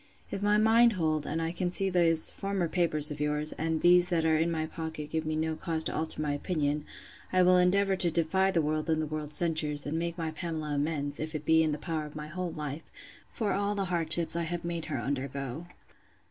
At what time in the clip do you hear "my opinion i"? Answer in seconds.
6.23-7.43